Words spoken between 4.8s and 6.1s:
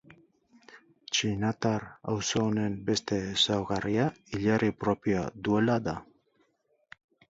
propioa duela da.